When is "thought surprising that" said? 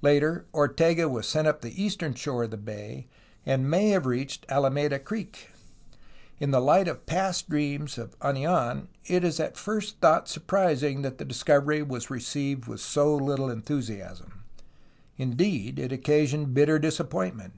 10.00-11.18